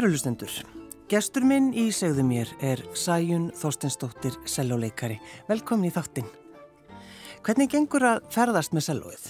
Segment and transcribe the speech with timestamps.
[0.00, 0.48] Kærulustendur,
[1.12, 5.18] gestur minn í segðu mér er Sæjun Þorstensdóttir seljóleikari.
[5.44, 6.30] Velkomin í þáttinn.
[7.44, 9.26] Hvernig gengur að ferðast með seljóið?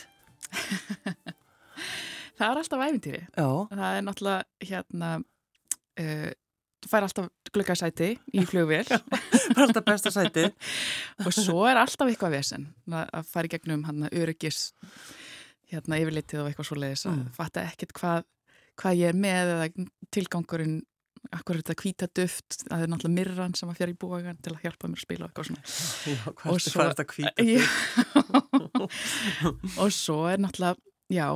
[2.39, 3.23] það er alltaf æfintýri.
[3.35, 3.49] Já.
[3.75, 5.11] Það er náttúrulega hérna,
[6.05, 6.25] uh,
[6.87, 8.87] þú fær alltaf glöggasæti í flugvél.
[8.95, 10.49] Það er alltaf besta sæti.
[11.27, 14.69] og svo er alltaf eitthvað vesen að fara í gegnum hann að öryggis
[15.75, 17.33] hérna yfirlitið og eitthvað svo leiðis að Mm.
[17.35, 18.23] fatta ekkert hvað,
[18.81, 19.67] hvað ég er með eða
[20.17, 20.79] tilgangurinn
[21.37, 24.39] akkur er þetta hvíta duft að það er náttúrulega mirran sem að fjara í búagan
[24.41, 25.63] til að hjálpa mér að spila og eitthvað svona
[26.11, 27.31] Já, hvað Og er svo- þetta hvita?
[27.45, 27.61] Já.
[29.85, 30.81] og svo er náttúrulega,
[31.13, 31.27] já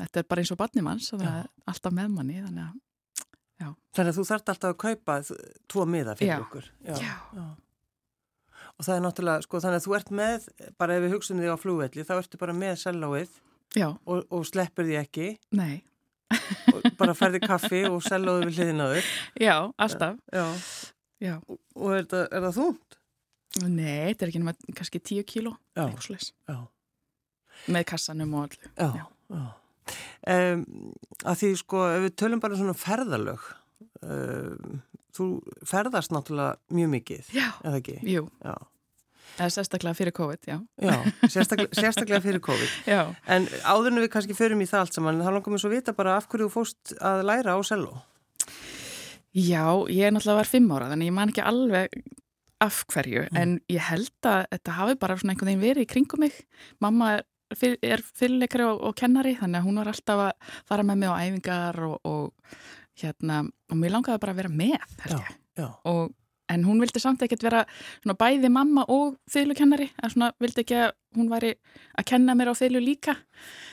[0.00, 1.32] þetta er bara eins og barnimanns þannig Já.
[1.40, 2.78] að alltaf með manni þannig að,
[3.96, 5.14] Þannig að þú þarft alltaf að kaupa
[5.68, 6.38] tvo miða fyrir Já.
[6.44, 6.68] okkur.
[6.86, 7.48] já,
[8.80, 10.46] Og það er náttúrulega, sko, þannig að þú ert með,
[10.80, 13.34] bara ef við hugsaum þig á flugvelli, þá ertu bara með sellóið
[13.76, 15.26] já, og, og sleppur því ekki.
[15.52, 15.82] nei
[16.30, 16.69] Og
[17.00, 19.10] bara ferði kaffi og sellóið við hliðina á þig.
[19.46, 19.56] já,
[19.86, 20.46] alltaf, Já.
[21.24, 21.34] já
[21.76, 22.98] Og er, það- er það þúnt?
[23.66, 25.56] nei, þetta er ekki nema kannski tíu kíló
[27.70, 29.46] með kassanum og allu Já, Já.
[30.30, 30.62] Um,
[31.24, 33.40] að því sko, ef við tölum bara um svona ferðalög,
[34.04, 34.82] um,
[35.16, 35.26] þú
[35.66, 37.96] ferðast náttúrulega mjög mikið, já, eða ekki?
[38.06, 38.54] jú, Já,
[39.38, 40.96] er sérstaklega fyrir COVID, já já
[41.28, 42.70] sérstaklega, sérstaklega fyrir COVID.
[42.86, 45.70] já, En áður en við kannski förum í það allt saman, þá langar mér svo
[45.72, 48.02] vita bara af hverju þú fóst að læra á selló.
[49.34, 52.00] já, ég náttúrulega var fimm ára þannig ég man ekki alveg
[52.60, 53.36] af hverju Mm.
[53.40, 56.34] en ég held að þetta hafi bara svona einhvern veginn verið í kringum mig
[56.80, 57.22] mamma er,
[57.56, 60.32] fyr, er fyrirleikari og, og kennari þannig að hún var alltaf að
[60.68, 62.32] fara með mig á æfingar og, og
[63.00, 63.38] hérna
[63.70, 64.76] og mér langaði bara að vera með
[65.06, 66.12] held ég Já, og,
[66.50, 67.64] en hún vildi samt ekkert vera
[68.02, 71.54] svona bæði mamma og fyrirlukennari að svona vildi ekki að hún væri
[71.98, 73.16] að kenna mér á fyrirlu líka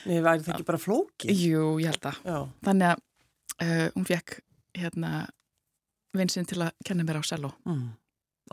[0.06, 1.44] Nei, væri það ekki bara flókið?
[1.46, 3.02] Jú, ég held að Já, þannig að
[3.66, 4.38] uh, hún fekk
[4.78, 5.12] hérna
[6.16, 7.88] vinsinn til að kenna mér á selló mm.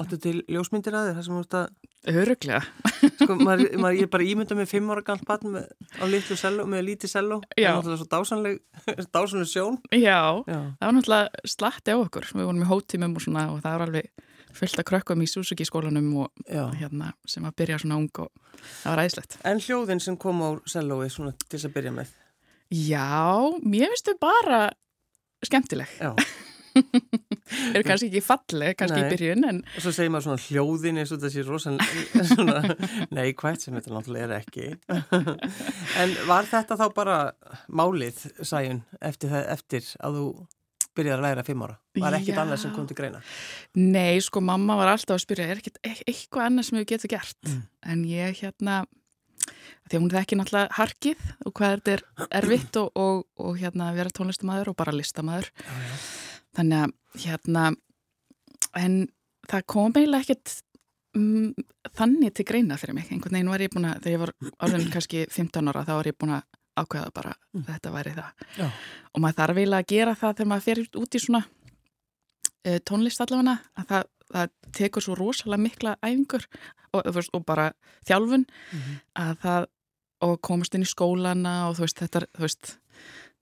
[0.01, 1.75] Áttu til ljósmyndir að þér, það sem þú ert að,
[2.05, 2.59] Öruglega
[3.15, 6.65] sko, maður, maður, ég bara ímynda með fimm ára galt barn með, á litlu selló,
[6.69, 7.39] með lítið selló.
[7.47, 7.69] Það Já.
[7.69, 8.09] er náttúrulega svo
[9.15, 9.79] dásanleg, sjón.
[9.95, 10.59] Já, Já.
[10.77, 13.85] það var náttúrulega slatti á okkur við vorum í hóttímum og svona og það var
[13.87, 14.11] alveg
[14.55, 16.67] fullt að krökkum í Suzuki skólanum og Já.
[16.77, 18.29] hérna sem að byrja svona ung og
[18.83, 22.13] það var æðislegt En hljóðin sem kom á sellói svona til þess að byrja með.
[22.75, 23.07] Já,
[23.65, 24.61] mér finnst þau bara
[25.45, 26.13] skemmtileg Já.
[26.75, 29.05] eru kannski ekki falleg, kannski Nei.
[29.07, 31.77] í byrjun en Og svo segir maður svona hljóðin eins og sé rosan
[32.31, 32.59] svona,
[33.15, 34.67] nei, hvað sem þetta náttúrulega er ekki.
[36.01, 37.17] en var þetta þá bara
[37.69, 40.27] málið, sæjun, eftir, það- eftir að þú
[40.95, 41.77] byrjaði að læra fimm ára?
[41.99, 43.19] Var ekkit annað sem kom til greina?
[43.75, 47.11] Nei, sko, mamma var alltaf að spyrja, er ekkert e- eitthvað annað sem við getum
[47.15, 47.39] gert?
[47.49, 47.63] Mm.
[47.91, 48.77] En ég hérna,
[49.89, 52.05] því að hún er ekki náttúrulega harkið og hvað þetta er
[52.39, 55.51] erfitt og, og, og hérna vera tónlistamæður og bara listamæður.
[55.59, 55.99] Já, já.
[56.55, 56.93] Þannig að
[57.25, 57.65] hérna,
[58.79, 58.95] en
[59.49, 60.53] það kom eiginlega ekkert
[61.15, 61.53] mm,
[61.95, 63.09] þannig til greina fyrir mig.
[63.11, 64.33] Einhvern veginn var ég búin að, þegar ég var
[64.67, 67.63] orðin kannski 15 ára, þá var ég búin að ákveða bara Mm.
[67.69, 68.31] þetta væri það.
[68.59, 68.65] Já.
[69.15, 71.39] Og maður þarf eiginlega að gera það þegar maður fer út í svona
[72.67, 76.43] uh, tónlist allavega, að það, það tekur svo rosalega mikla æfingur
[76.91, 77.69] og, og bara
[78.09, 78.43] þjálfun
[78.73, 78.97] Mhm.
[79.15, 79.67] að það,
[80.25, 82.73] og komast inn í skólana og þú veist, þetta þú veist,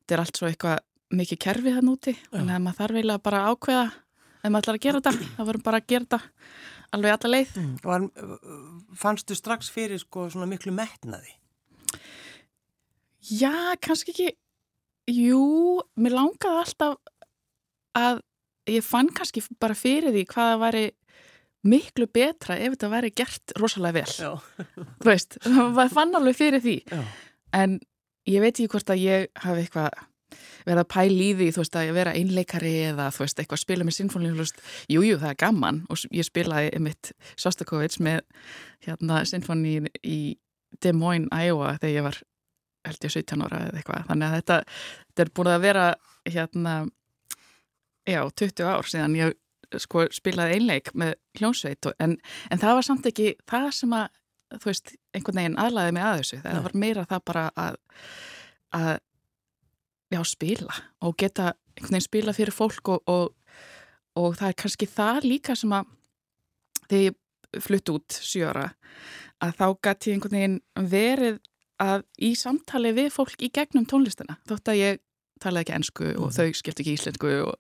[0.04, 0.80] þetta er allt svo eitthvað
[1.14, 3.86] mikið kerfi þann úti, þannig að maður þarf eiginlega bara að ákveða
[4.44, 6.22] ef maður ætlar að gera þetta, þá verður bara að gera þetta
[6.94, 7.54] alveg alla leið.
[7.60, 7.76] Mm.
[7.84, 8.08] Var,
[9.00, 11.36] fannstu strax fyrir sko svona miklu metnaði?
[13.24, 14.30] Já, kannski ekki,
[15.14, 15.44] jú,
[15.96, 16.98] mér langaði alltaf
[17.98, 18.22] að
[18.74, 20.84] ég fann kannski bara fyrir því hvað það væri
[21.64, 24.34] miklu betra ef þetta væri gert rosalega vel.
[25.00, 25.40] Þú veist,
[25.78, 26.78] maður fann alveg fyrir því.
[26.92, 27.04] Já.
[27.56, 27.78] En
[28.28, 29.96] ég veit ekki hvort að ég hafi eitthvað
[30.66, 33.64] verið að pæla í því, þú veist, að vera einleikari eða, þú veist, eitthvað að
[33.66, 35.82] spila með sinfóníu, þú veist, jú, jú, það er gaman.
[35.94, 38.22] Og ég spilaði mitt Sostakovits með
[38.88, 40.20] hérna sinfóníu í
[40.82, 42.22] Des Moines, Iowa þegar ég var
[42.84, 44.58] held ég 17 ára eða eitthvað, þannig að þetta,
[45.08, 45.86] þetta er búin að vera
[46.28, 46.74] hérna
[48.08, 49.38] já, 20 ár síðan ég
[49.82, 52.18] sko spilaði einleik með hljónsveit og, en,
[52.52, 54.20] en það var samt ekki það sem að,
[54.58, 56.66] þú veist, einhvern veginn aðlaði mig að þessu, það Nei.
[56.68, 57.80] var meira það bara að,
[58.80, 58.92] að
[60.14, 63.34] já, spila og geta einhvern veginn spila fyrir fólk og, og,
[64.20, 65.90] og það er kannski það líka sem að
[66.90, 68.68] þegar ég flutt út sjöra
[69.44, 70.60] að þá gæti ég einhvern veginn
[70.94, 71.40] verið
[71.84, 75.02] að í samtali við fólk í gegnum tónlistina þótt að ég
[75.44, 76.36] talaði ekki ensku og Mhm.
[76.38, 77.56] þau skipti ekki íslensku og,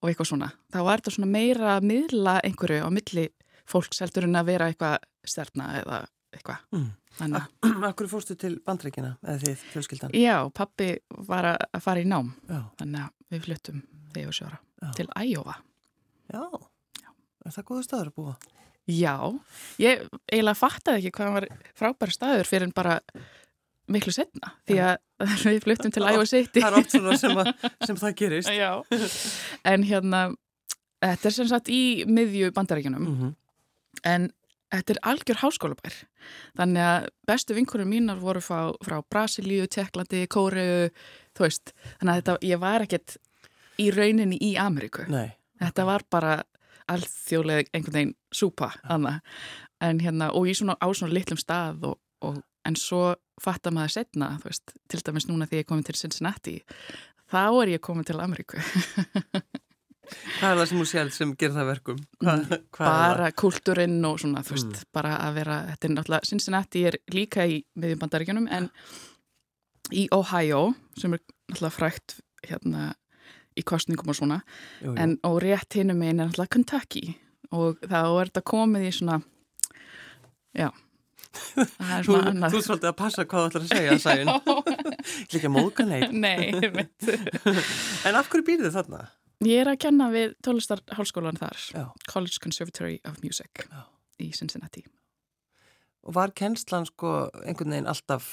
[0.00, 0.46] og eitthvað svona.
[0.72, 3.26] Þá var þetta svona meira að miðla einhverju á milli
[3.68, 5.98] fólks heldur en að vera eitthvað stjarna eða
[6.32, 6.62] eitthvað.
[6.72, 6.86] Mm.
[7.88, 10.14] Akkur fórstu til bandreikina eða þið fjölskyldan?
[10.16, 10.90] já, pappi
[11.28, 12.60] var að fara í nám, Já.
[12.80, 13.82] þannig að við fluttum
[14.14, 14.90] þegar sjóra, Já.
[14.98, 15.56] til Æjófa.
[16.32, 16.42] Já,
[17.46, 18.36] er það góðu staður að búa?
[18.88, 19.14] Já,
[19.82, 22.94] ég eiginlega fattaði ekki hvað var frábæri staður fyrir en bara
[23.88, 24.96] miklu setna því að
[25.52, 27.50] við fluttum til Iowa City Það er oft svona sem, að,
[27.88, 28.48] sem það gerist.
[28.52, 28.70] Já,
[29.64, 30.22] en hérna
[31.04, 33.34] þetta er sem sagt í miðju bandaríkjunum Mm -hmm.
[34.04, 34.30] en
[34.72, 35.96] þetta er algjör háskólabær.
[36.58, 40.90] Þannig að bestu vinkurum mínar voru frá, frá Brasilíu, Tjekklandi, Kóreu
[41.36, 43.16] þú veist, þannig að þetta, ég var ekkert
[43.78, 45.06] í rauninni í Ameríku.
[45.12, 45.30] Nei,
[45.62, 46.36] þetta var bara
[46.88, 49.20] alþjóðlega einhvern veginn súpa annað.
[49.80, 53.92] en hérna, og í svona á svona litlum stað og, og, en svo fattar maður
[53.94, 56.56] setna, þú veist, til dæmis núna þegar ég komin til Cincinnati
[57.30, 58.58] þá er ég komin til Ameríku
[60.38, 61.98] hvað er það sem þú sjálf sem gerir það verkum?
[62.24, 62.62] Er það?
[62.78, 67.46] bara kultúrinn og svona, þú veist, bara að vera þetta er náttúrulega, Cincinnati er líka
[67.48, 68.70] í miðjumbandaríkjunum, en
[69.92, 70.62] í Ohio,
[71.00, 72.18] sem er náttúrulega frækt
[72.48, 72.90] hérna
[73.58, 74.42] í kostningum og svona,
[74.82, 74.98] Jú, jú.
[75.02, 77.06] en og rétt hinum einn er náttúrulega Kentucky
[77.56, 79.22] og þá er þetta komið í svona
[80.58, 84.30] já er Þú, svona þú svolítið að passa hvað þú ætlar að segja, Sæjun.
[85.34, 86.14] Líka móðga neitt.
[86.16, 87.10] Nei, einmitt.
[88.08, 89.02] En af hverju býrðu þarna?
[89.46, 91.84] Ég er að kenna við tónlistarhálskólan þar Já.
[92.10, 93.84] College Conservatory of Music Já.
[94.18, 94.84] í Cincinnati
[96.08, 98.28] Og var kennslan sko einhvern veginn alltaf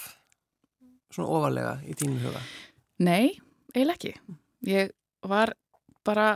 [1.12, 2.42] svona ofalega í þínum huga?
[3.04, 3.36] Nei,
[3.74, 4.14] eiginlega ekki
[4.66, 4.94] ég
[5.26, 5.54] var
[6.06, 6.36] bara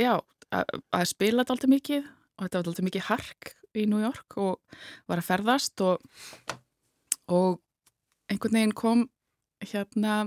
[0.00, 0.18] já,
[0.52, 4.78] að spila þetta alltaf mikið og þetta var alltaf mikið hark í New York og
[5.08, 6.02] var að ferðast og,
[7.32, 7.60] og
[8.30, 9.06] einhvern veginn kom
[9.64, 10.26] hérna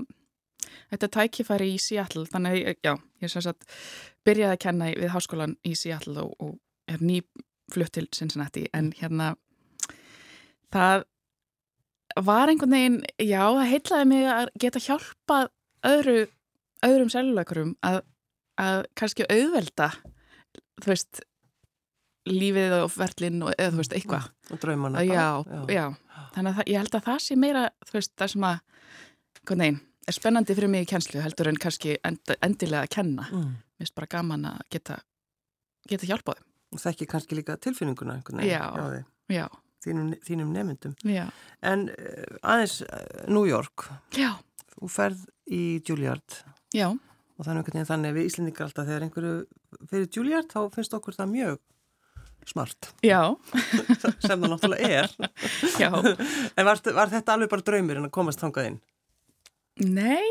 [0.90, 3.68] þetta tækifæri í Seattle þannig já, ég sem sagt
[4.26, 6.58] byrjaði að kenna við háskólan í Seattle og, og
[6.90, 7.20] er ný
[7.70, 9.34] flutt til Cincinnati en hérna
[10.74, 11.04] það
[12.26, 15.50] var einhvern veginn, já, það heitlaði mig að geta hjálpað
[15.86, 16.16] öðru,
[16.86, 18.00] öðrum seljuleikurum að,
[18.60, 19.92] að kannski auðvelda
[20.82, 21.22] þú veist
[22.30, 25.62] lífið og verlinn og eða þú veist eitthvað Og draumana já, bara?
[25.72, 25.84] já,
[26.34, 28.58] þannig að það, ég held að það sé meira þú veist, það sem að
[29.40, 33.26] einhvern veginn, er spennandi fyrir mig í kennslu heldur en kannski end, endilega að kenna.
[33.32, 33.50] Mm.
[33.80, 35.00] mér finnst bara gaman að geta
[35.90, 38.14] geta hjálpað Og þekki kannski líka tilfinninguna
[38.46, 38.60] Já.
[39.30, 39.46] já,
[39.82, 40.92] þínum, þínum nemyndum.
[41.02, 41.24] já,
[41.66, 44.36] En uh, aðeins uh, New York, já,
[44.76, 46.36] þú ferð í Juilliard.
[46.70, 46.86] Já.
[46.94, 47.56] Og það
[47.88, 49.34] þannig að við Íslendingar alltaf þegar einhverju
[49.90, 51.58] fyrir Juilliard þá finnst okkur það mjög
[52.46, 52.92] smart.
[53.02, 53.20] Já,
[54.22, 55.16] sem það náttúrulega er.
[55.74, 55.90] já.
[56.58, 58.78] En var, var þetta alveg bara draumurinn að komast þangað inn?
[59.84, 60.24] Nei,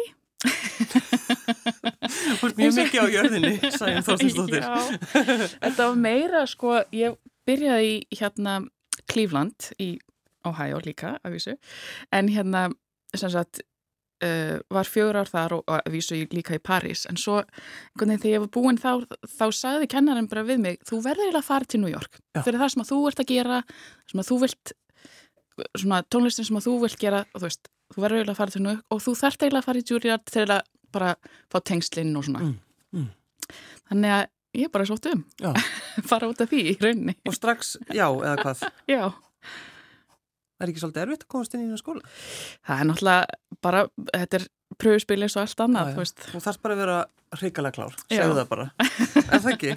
[2.40, 4.64] Þú ert mjög mikið á jörðinni, sæðin Þorstinsdóttir.
[4.64, 4.76] Já,
[5.66, 7.18] þetta var meira sko, ég
[7.50, 8.60] byrjaði í hérna
[9.10, 9.90] Cleveland í
[10.48, 11.56] Ohio líka, að vísu,
[12.16, 12.70] en hérna
[13.18, 13.60] sem sagt
[14.24, 17.42] uh, var fjögur ár þar og, og að vísu ég líka í París, en svo
[17.42, 18.92] einhvern veginn þegar ég var búin þá,
[19.28, 22.22] þá sagði kennarinn bara við mig, þú verður eiginlega að fara til New York.
[22.38, 23.60] Fyrir það sem að þú ert að gera
[24.12, 24.74] sem að þú vilt
[25.76, 28.56] svona tónlistin sem að þú vilt gera og þú veist, þú verður eiginlega að fara
[28.56, 30.62] til York og þú þarft eiginlega að fara í Juilliard til að
[30.94, 31.14] bara
[31.54, 32.60] fá tengslinn og svona Mm,
[32.94, 33.08] mm.
[33.90, 34.28] þannig að
[34.60, 35.24] ég bara sótt um
[36.10, 38.64] fara út af því í rauninni Og strax, já, eða hvað?
[38.96, 39.04] já,
[40.60, 42.02] Það er ekki svolítið erfitt að komast inn í skóla?
[42.68, 44.48] það er náttúrulega bara, þetta er
[44.80, 46.26] pröfuspil eins og allt annað, Já, já.
[46.34, 46.98] þú þarfst bara að vera
[47.40, 48.66] hrikalega klár, segðu það bara.
[49.36, 49.72] er það ekki?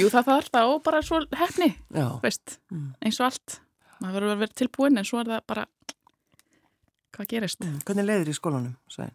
[0.00, 2.88] jú það þarf það og bara svo hefni Mm.
[3.04, 3.58] eins og allt
[4.02, 5.66] maður verður að vera tilbúin en svo er það bara
[7.16, 7.78] hvað gerist Mm.
[7.86, 9.14] Hvernig leiðir í skólanum, sæðin?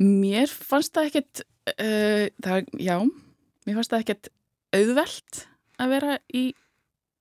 [0.00, 2.96] mér fannst það ekkert uh, það, já,
[3.66, 4.30] mér fannst það ekkert
[4.76, 5.42] auðvelt
[5.80, 6.44] að vera í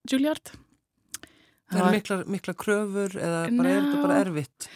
[0.09, 0.53] Juilliard
[1.69, 4.01] Það er mikla, mikla kröfur eða bara er þetta Ná.
[4.07, 4.69] bara erfitt?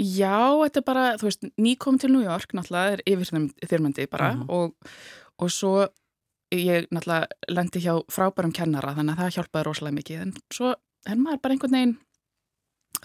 [0.00, 0.32] Já,
[0.64, 4.48] þetta er bara, þú veist, nýkom til New York náttúrulega er yfirþyrmandi bara Mhm.
[4.48, 4.74] og,
[5.38, 5.74] og svo
[6.50, 10.72] ég náttúrulega lendi hjá frábærum kennara þannig að það hjálpaði rosalega mikið en svo
[11.06, 11.94] er maður bara einhvern veginn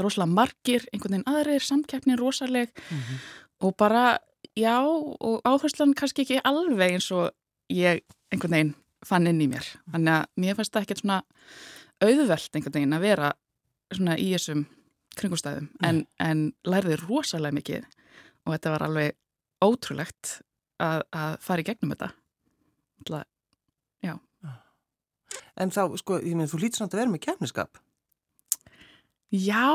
[0.03, 3.19] rosalega margir, einhvern veginn aðrir samkeppnin rosaleg Mhm.
[3.61, 4.19] og bara,
[4.57, 7.31] já, og áherslan kannski ekki alveg eins og
[7.71, 8.75] ég einhvern veginn
[9.05, 9.65] fann inn í mér.
[9.91, 11.21] Þannig að mér fannst það ekkert svona
[12.01, 13.33] auðvelt einhvern veginn að vera
[13.93, 14.65] svona í þessum
[15.15, 17.85] kringustæðum en, en lærði rosalega mikið
[18.45, 19.15] og þetta var alveg
[19.63, 20.41] ótrúlegt
[20.79, 22.11] að, að fara í gegnum þetta.
[23.01, 23.23] Ætla,
[25.57, 27.77] En þá, sko, ég meina, þú lítið samt að vera með kefniskap.
[29.33, 29.67] Já,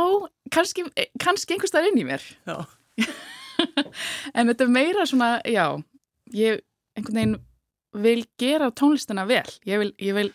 [0.54, 0.84] kannski,
[1.20, 2.56] kannski einhverstaðar inn í mér Já.
[4.34, 5.64] en þetta er meira svona, já
[6.34, 6.60] ég
[6.96, 7.38] einhvern veginn
[8.00, 10.28] vil gera tónlistina vel ég vil, ég vil,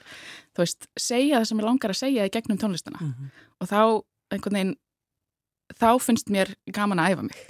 [0.55, 3.29] þú veist, segja það sem ég langar að segja í gegnum tónlistina Mhm.
[3.61, 3.79] og þá
[4.35, 4.75] einhvern veginn
[5.79, 7.45] þá finnst mér gaman að æfa mig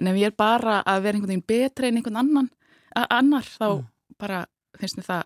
[0.00, 2.50] en ef ég er bara að vera einhvern veginn betri en einhvern annan
[2.96, 3.86] annar þá Mm.
[4.18, 4.46] bara
[4.80, 5.22] finnst mér það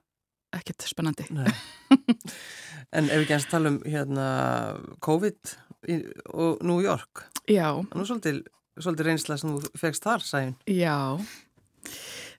[0.55, 1.25] ekkert spennandi.
[1.35, 1.51] Nei.
[2.95, 4.27] en ef við ekki eins tala um hérna
[5.03, 5.55] COVID
[6.35, 8.43] og New York, Já, nú svolítið,
[8.81, 10.55] svolítið reynsla sem þú fegst þar, sæðin.
[10.71, 10.97] já,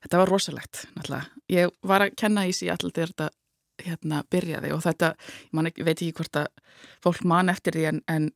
[0.03, 1.25] þetta var rosalegt náttúrulega.
[1.53, 3.29] Ég var að kenna í sí alltaf þetta
[3.85, 5.11] hérna byrjaði og þetta,
[5.51, 6.47] ég ekki, veit ekki hvort að
[7.03, 8.29] fólk man eftir því en, en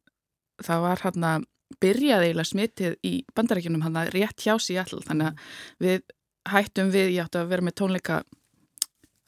[0.62, 1.34] það var hérna
[1.80, 6.02] byrjaði eiginlega smitið í bandarækjunum hann rétt hjá sí alltaf þannig að við
[6.50, 8.24] hættum við, ég átti að vera með tónleika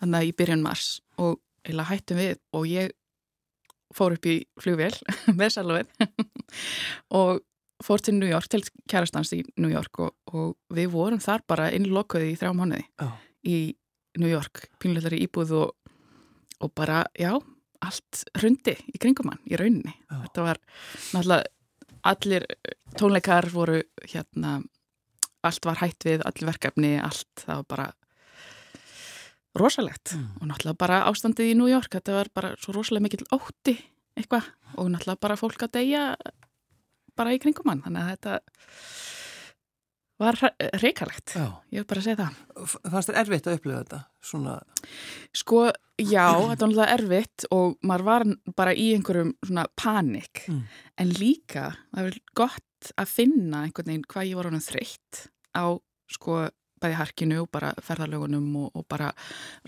[0.02, 0.88] þannig í byrjun mars
[1.22, 2.92] og eiginlega hættum við og ég
[3.96, 4.94] fór upp í flugvél
[5.40, 5.92] með salvið
[7.22, 7.42] og
[7.82, 11.72] fór til New York, til kærastans í New York og, og við vorum þar bara
[11.74, 13.08] innlokkuði í þrjá mánuði Já.
[13.48, 13.58] í
[14.22, 15.94] New York, pínleitari íbúð og,
[16.62, 17.32] og bara, já,
[17.82, 19.94] allt hrundi í kringum hann, í rauninni.
[20.10, 20.18] Já.
[20.26, 20.60] Þetta var
[21.16, 21.56] náttúrulega,
[22.12, 22.46] allir
[23.00, 24.60] tónleikar voru hérna,
[25.48, 27.88] allt var hætt við, allir verkefni, allt, það var bara
[29.56, 30.28] rosalegt Mm.
[30.42, 33.78] og náttúrulega bara ástandið í New York, þetta var bara svo rosalega mikill ótti
[34.18, 34.44] eitthvað
[34.78, 36.16] og náttúrulega bara fólk að deyja
[37.16, 38.40] bara í kringum hann, þannig að þetta
[40.22, 40.38] var
[40.84, 41.34] reikalegt,
[41.74, 42.36] ég vil bara segja það.
[42.94, 44.00] Fannst þér erfitt að upplifa þetta?
[44.22, 44.54] Svona,
[45.34, 45.62] Sko,
[45.98, 50.64] já, þetta var náttúrulega erfitt og maður var bara í einhverjum svona panik, Mm.
[50.98, 55.28] en líka það er gott að finna einhvern veginn hvað ég var honum þreytt
[55.58, 55.66] á
[56.10, 56.50] sko
[56.82, 59.12] bæði harkinu og bara ferðarlögunum og, og bara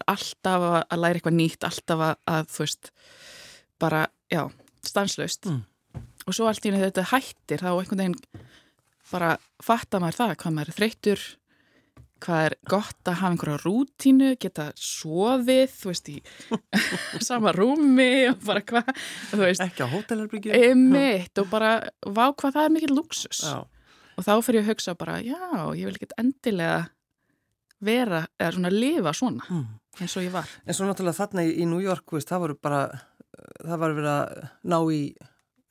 [0.09, 2.91] alltaf að, læra eitthvað nýtt, alltaf að, þú veist,
[3.81, 4.47] bara, já,
[4.87, 5.51] stanslaust.
[5.51, 5.61] Mm.
[6.23, 8.43] Og svo allt í henni þetta hættir, þá einhvern veginn
[9.11, 11.23] bara fatta maður það, hvað maður er þreyttur,
[12.23, 16.17] hvað er gott að hafa einhverja rútínu, geta sofið, þú veist, í
[17.29, 18.91] sama rúmi og bara hvað,
[19.33, 20.55] þú veist, ekki á hótelherbyggju?
[20.71, 21.75] emitt og bara,
[22.07, 23.43] vá hvað það er mikill luxus.
[23.43, 23.63] Já.
[24.13, 25.39] Og þá fyrir ég að hugsa bara, já,
[25.75, 26.83] ég vil ekki endilega
[27.83, 29.65] vera, eða svona lifa svona, Mm.
[29.99, 30.47] eins og ég var.
[30.65, 32.81] En svo náttúrulega þarna í, í New York, veist, það voru bara,
[33.65, 35.15] það var verið að ná í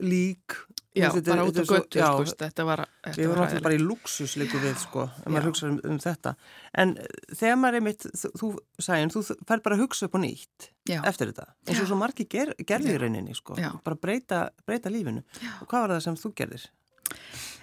[0.02, 0.56] lík.
[0.94, 2.00] Já, veist, bara út á svo- göttu,
[2.36, 5.42] þetta var, þetta Við vorum var náttúrulega bara í luxus líku við, sko, ef maður
[5.42, 5.48] Já.
[5.48, 6.34] hugsa um, um þetta.
[6.74, 6.94] En
[7.32, 8.02] þegar maður er mitt,
[8.36, 11.00] þú, sæðin, þú fær bara að hugsa upp á nýtt Já.
[11.08, 11.46] eftir þetta.
[11.66, 11.88] Eins og Já.
[11.88, 13.56] svo margi ger, gerði í rauninni, sko.
[13.56, 13.70] Já.
[13.82, 15.22] Bara breyta, breyta lífinu.
[15.40, 15.62] Já.
[15.62, 16.66] Og hvað var það sem þú gerðir?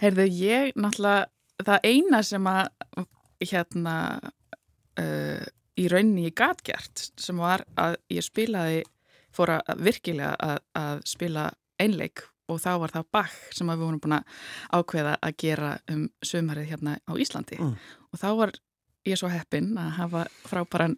[0.01, 1.25] Heyrðu, ég náttúrulega,
[1.63, 2.67] það eina sem að
[3.41, 3.95] hérna
[4.99, 5.45] uh,
[5.79, 8.83] í rauninni ég gat gert sem var að ég spilaði,
[9.35, 13.99] fór að virkilega að, að spila einleik og þá var það Bach sem við vorum
[14.01, 14.39] búin að
[14.73, 17.75] ákveða að gera um sömarið hérna á Íslandi Mm.
[18.11, 18.51] og þá var
[19.07, 20.97] ég svo heppin að hafa frábæran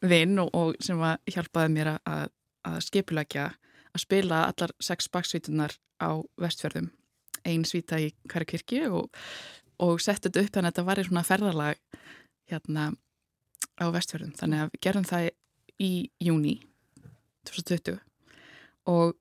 [0.00, 2.30] vinn og, og sem að hjálpaði mér að,
[2.64, 3.50] að skipulegja
[3.92, 6.90] að spila allar sex Bach-svítunar á vestfjörðum
[7.44, 9.10] ein svíta í hverju kirkju og,
[9.82, 11.82] og þetta upp þannig að þetta var í svona ferðalag
[12.50, 12.92] hérna
[13.78, 14.34] á vestfjörðum.
[14.38, 15.28] Þannig að við gerðum það
[15.82, 16.56] í júni
[17.48, 18.00] 2020
[18.92, 19.14] og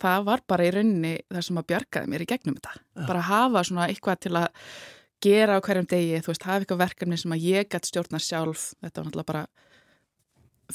[0.00, 2.74] það var bara í rauninni það sem að bjargaði mér í gegnum þetta.
[2.76, 3.06] Já.
[3.08, 4.48] bara hafa svona eitthvað til að
[5.24, 8.66] gera á hverjum degi, þú veist, hafa eitthvað verkefni sem að ég gætt stjórna sjálf.
[8.84, 9.44] Þetta var náttúrulega bara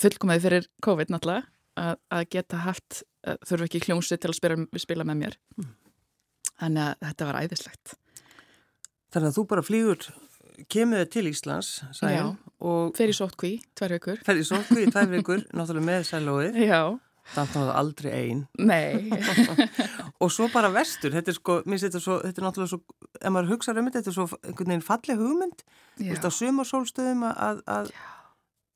[0.02, 1.46] fullkomaði fyrir COVID náttúrulega
[1.82, 5.38] að, að geta haft, að þurfa ekki hljónsi til að spila, spila með mér.
[6.62, 7.96] Þannig að þetta var æðislegt.
[9.12, 10.10] Þannig að þú bara flýgur,
[10.72, 11.70] kemur þið til Íslands,
[12.02, 12.26] Já.
[12.62, 16.82] og fer í sótkví, tvær ferði sótku í tvær vikur, náttúrulega með sælóið, já,
[17.32, 18.42] þannig að það aldrei einn.
[18.58, 19.10] nei.
[20.22, 22.82] Og svo bara vestur, þetta er sko, minnst þetta er svo, þetta er náttúrulega svo,
[23.22, 25.64] ef maður hugsa um þetta, þetta er svo einhvern veginn falleg hugmynd,
[26.02, 27.94] þú veist, á sumarsólstöðum að, að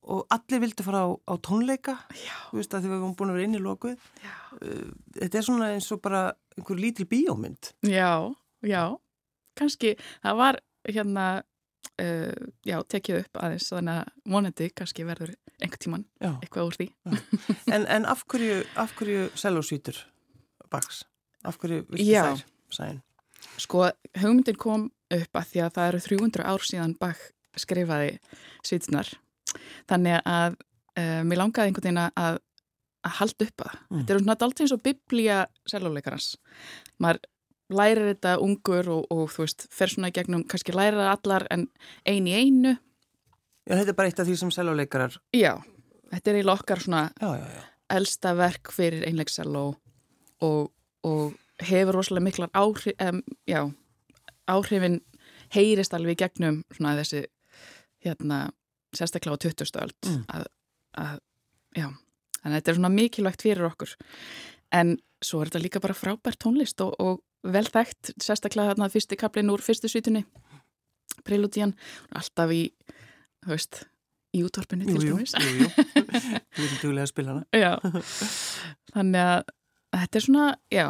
[0.05, 1.95] og allir vildi fara á, á tónleika,
[2.51, 3.95] þú veist, að því við erum búin að vera inn í lokuð.
[4.21, 4.33] já,
[5.17, 6.19] Þetta er svona eins og bara
[6.57, 7.71] einhver lítil bíómynd.
[7.89, 8.11] já,
[8.61, 8.83] já.
[9.57, 11.25] Kannski, það var hérna
[12.01, 16.31] uh, já, tekið upp aðeins þannig að vonandi kannski verður einhvern tíman Já.
[16.43, 16.87] eitthvað úr því
[17.75, 18.63] En, en af hverju,
[18.97, 20.01] hverju sellósvítur
[20.71, 21.03] baks?
[21.45, 23.01] Af hverju viltu þær, sæðin?
[23.61, 23.85] Sko,
[24.19, 27.21] hugmyndin kom upp að því að það eru 300 ár síðan Bach
[27.59, 28.17] skrifaði
[28.65, 29.11] svitsnar.
[29.89, 32.39] Þannig að uh, mér langaði einhvern veginn að,
[33.05, 33.77] að halda upp að það.
[33.77, 33.99] Mm.
[33.99, 35.37] Þetta eru svona dalt eins og biblía
[35.71, 36.29] selvoleikarans.
[37.03, 37.21] Maður
[37.73, 41.47] lærir þetta ungur og, og þú veist, fer svona í gegnum, kannski lærir það allar
[41.53, 41.67] en
[42.05, 42.75] ein í einu.
[43.65, 45.55] Já, þetta er bara eitt af því sem sellóleikarar, Já,
[46.13, 47.63] þetta er í lokkar svona já, já,
[47.97, 49.63] elsta verk fyrir einleikselló
[50.45, 50.71] og,
[51.03, 51.33] og
[51.65, 53.63] hefur rosalega miklar áhrif, um, já,
[54.51, 54.99] áhrifin
[55.55, 57.23] heyrist alveg í gegnum svona þessi,
[58.05, 58.43] hérna,
[58.95, 59.81] sérstaklega á 20.
[59.81, 60.23] öld Mm.
[60.29, 60.45] að,
[61.01, 61.19] að,
[61.75, 61.87] já,
[62.43, 63.95] þannig að þetta er svona mikilvægt fyrir okkur.
[64.71, 67.21] En svo er þetta líka bara frábært tónlist og, og
[67.53, 70.23] vel þekkt, sérstaklega þarna fyrsti kaplinn úr fyrstu svítunni,
[71.25, 71.71] Preludían,
[72.13, 72.63] alltaf í
[73.45, 73.79] þú veist,
[74.35, 75.33] í útvarpinu til dæmis.
[75.39, 75.67] jú, jú.
[75.75, 77.45] Þú erum duglega að spila hana.
[78.95, 79.43] Þannig að
[79.95, 80.85] þetta er svona, já,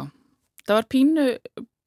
[0.66, 1.26] það var pínu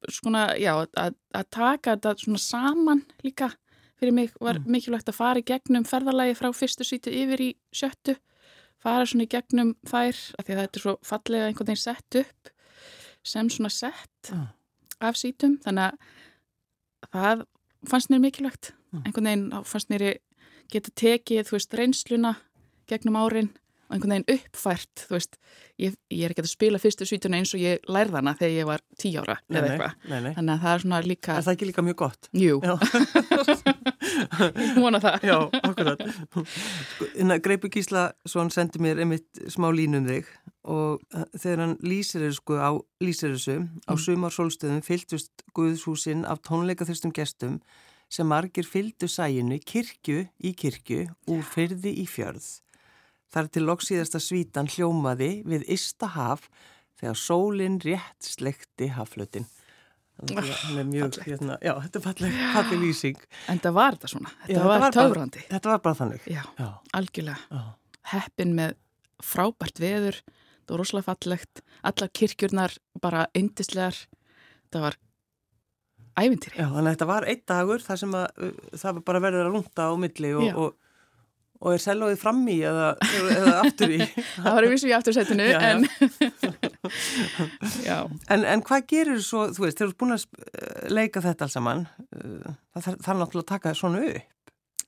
[0.09, 3.51] svona, já, að, að taka þetta svona saman líka
[3.99, 4.69] fyrir mig var Mm.
[4.71, 8.15] mikilvægt að fara í gegnum ferðalagi frá fyrstu sítu yfir í sjöttu,
[8.79, 12.15] fara svona í gegnum þær, af því að þetta er svo fallega einhvern veginn sett
[12.21, 12.53] upp
[13.27, 14.39] sem svona sett Já.
[15.01, 15.91] Af sítum, þannig
[17.09, 17.45] að það
[17.87, 19.03] fannst mér mikilvægt Mm.
[19.05, 20.03] einhvern veginn fannst mér
[20.71, 22.35] geta tekið, þú veist, reynsluna
[22.89, 23.51] gegnum árin
[23.89, 25.37] einhvern veginn uppfært, veist,
[25.81, 28.67] ég, ég er ekki að spila fyrstu svítuna eins og ég lærði hana þegar ég
[28.69, 30.33] var tí ára Nei, eða nei, nei.
[30.37, 32.29] Þannig að það er svona líka, Er það ekki líka mjög gott?
[32.37, 32.59] jú,
[34.79, 35.25] vona það.
[35.25, 36.03] Já, akkurat.
[36.93, 40.29] Sko, innan Greipur Gíslason sendi mér einmitt smá línum þig
[40.69, 42.71] og uh, þegar hann lýsir þessu, sko, á,
[43.89, 43.97] á Mm.
[44.05, 47.59] sumar sólstöðum fylgdust Guðshúsin af tónleikaþyrstum gestum
[48.09, 52.59] sem margir fylgdu sæinu kirkju í kirkju úr fyrði í fjörð.
[53.29, 56.47] Þar til loksíðasta svítan hljómaði við Ista haf
[56.99, 59.45] þegar sólinn rétt slekti haflutin.
[60.19, 63.19] Þannig að er mjög, hérna, já, þetta er falleg, falleg lýsing.
[63.53, 65.43] En það var þetta svona, þetta Já, var, var bara- töfrandi.
[65.47, 66.25] Þetta var bara þannig.
[66.27, 66.67] Já, Já,
[66.99, 67.37] algjörlega.
[67.53, 67.61] já.
[68.11, 68.73] Heppin með
[69.23, 70.17] frábært veður,
[70.65, 73.95] það var rosalega fallegt, allar kirkjurnar bara yndislegar,
[74.73, 74.97] það var
[76.19, 76.57] ævintýri.
[76.59, 79.45] Já, þannig að þetta var einn dagur þar sem að uh, það var bara verður
[79.47, 80.88] að rúnda á milli og, og,
[81.59, 82.89] og er selóið fram í eða,
[83.35, 83.99] eða aftur í.
[84.43, 85.87] Það var vissu í aftursætinu, en
[88.29, 91.45] En, en hvað gerir svo, þú veist, þegar þú ert búin að uh, leika þetta
[91.47, 94.35] alls saman, uh, það þarf náttúrulega að taka svona upp.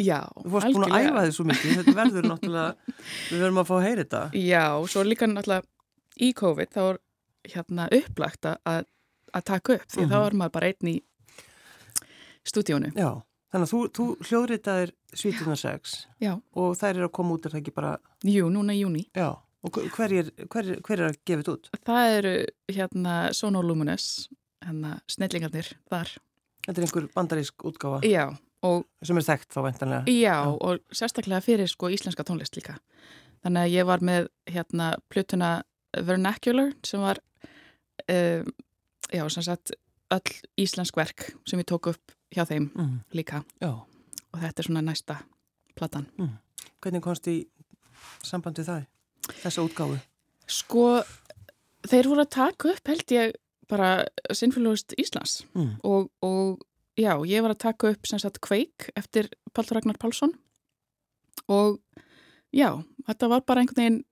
[0.01, 2.95] já, Þú varst búin að æfa þið svo mikið, þetta verður náttúrulega,
[3.31, 4.23] við verðum að fá að heyra þetta.
[4.47, 5.67] Já, svo líka náttúrulega
[6.21, 7.01] í COVID þá er
[7.55, 8.85] hérna upplagt að,
[9.35, 10.11] að taka upp því Mhm.
[10.13, 10.97] þá er maður bara einn í
[12.47, 12.91] stúdíónu.
[12.97, 13.11] Já,
[13.51, 17.53] þannig að þú, þú hljóðritaðir Svítunar 6 Já, og þær eru að koma út er
[17.55, 19.05] það ekki bara, jú, núna í júni.
[19.15, 19.29] já,
[19.61, 21.71] og hver er, hver, hver er að gefa þetta út?
[21.87, 22.35] Það eru
[22.71, 24.29] hérna Sono Luminous,
[24.65, 26.13] hérna snellingarnir þar.
[26.67, 28.27] Þetta er einhver bandarísk útgáfa Já,
[28.63, 30.03] og sem er þekkt þá veintanlega.
[30.13, 30.35] Já, Já.
[30.53, 32.77] og sérstaklega fyrir sko íslenska tónlist líka.
[33.41, 35.51] Þannig að ég var með hérna plötuna
[35.97, 37.17] Vernacular sem var
[38.07, 38.45] uh,
[39.11, 39.73] já, sem sagt
[40.13, 43.69] öll íslensk verk sem ég tók upp hjá þeim Mm, líka já.
[44.33, 45.17] og þetta er svona næsta
[45.75, 46.07] platan.
[46.81, 47.47] Hvernig komst í
[48.23, 48.85] samband við það?
[49.43, 49.99] Þessa útgáfu?
[50.47, 51.03] Sko,
[51.87, 53.33] þeir voru að taka upp held ég
[53.69, 55.77] bara Sinfélagust Íslands Mm.
[55.83, 56.59] og, og
[56.97, 60.33] já, ég var að taka upp sem sagt Quake eftir Pál Ragnar Pálsson
[61.47, 61.79] og
[62.53, 64.03] já, þetta var bara einhvern veginn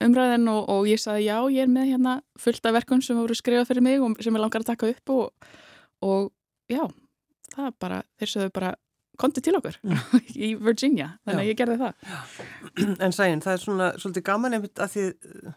[0.00, 3.34] umræðin og, og ég sagði já, ég er með hérna fullt af verkum sem voru
[3.36, 5.30] skrifað fyrir mig og sem ég langar að taka upp og,
[6.04, 6.32] og
[6.72, 6.84] já,
[7.56, 8.74] það bara, þeir sögðu bara
[9.16, 9.76] komdu til okkur
[10.46, 11.50] í Virginia, þannig að Já.
[11.50, 11.94] ég gerði það
[13.06, 15.04] En sæn, það er svona svolítið gaman einmitt að því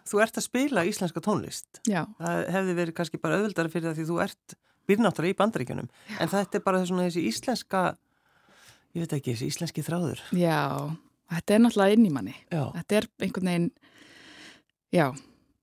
[0.08, 1.82] þú ert að spila íslenska tónlist.
[1.90, 4.56] Já, Það hefði verið kannski bara auðvöldara fyrir það því þú ert
[4.90, 5.90] byrnáttúrulega í bandaríkjunum.
[6.24, 7.82] En þetta er bara svona þessi íslenska,
[8.96, 10.24] ég veit ekki, þessi íslenski þráður.
[10.40, 10.56] já,
[11.36, 13.68] þetta er náttúrulega inn í manni Já, þetta er einhvern veginn
[14.96, 15.06] já,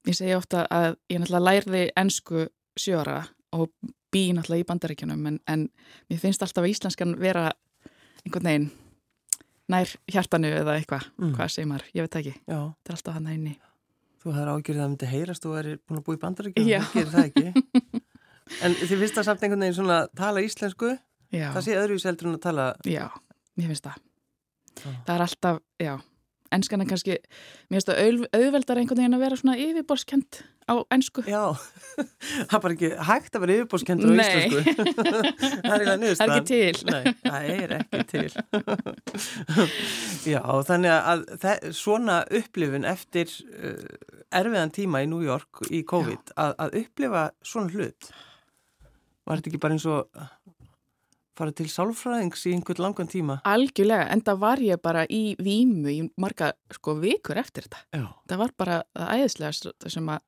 [0.06, 2.44] ég segi ofta að ég náttúrulega lærði ennsku
[2.78, 3.22] sjóra
[3.56, 3.72] og
[4.12, 5.68] bý náttúrulega í bandaríkjunum en, en
[6.10, 7.48] mér finnst alltaf að íslenskan vera
[8.24, 8.68] einhvern veginn
[9.68, 11.32] nær hjartanu eða eitthvað, Mm.
[11.34, 12.58] hvað segir maður, ég veit ekki já.
[12.58, 13.56] þetta er alltaf hann inni
[14.26, 16.68] Þú hefur ágjörðið að það myndi heyrast þú er búin að búa í bandaríkjunum.
[16.68, 16.80] Já.
[16.82, 18.02] Það gerir það ekki.
[18.66, 20.90] En þið finnst það samt einhvern veginn svona tala íslensku,
[21.34, 23.04] já, það sé öðruvís heldur en að tala, já,
[23.58, 23.96] mér finnst það
[24.76, 24.90] Já.
[25.06, 25.92] það er alltaf, já
[26.54, 27.16] ennskan er kannski,
[27.70, 31.54] mér finnst það auð, auðveldar einhvern veginn að vera svona yfirborskend á ennsku já,
[32.48, 34.58] það er bara ekki hægt að vera yfirbórskendur á íslensku.
[35.66, 36.18] það er eiginlega niðurstaðan.
[36.18, 38.30] það er ekki til Nei, það er ekki til.
[40.34, 43.84] Já, þannig að það, svona upplifun eftir uh,
[44.40, 48.10] erfiðan tíma í New York í COVID, að, að upplifa svona hlut,
[49.26, 50.26] var þetta ekki bara eins og
[51.36, 53.38] fara til sálfræðings í einhvern langan tíma?
[53.44, 57.82] Algjörlega, en það var ég bara í vímu í marga sko vikur eftir þetta.
[57.94, 60.20] Já, Það var bara æðislega sem að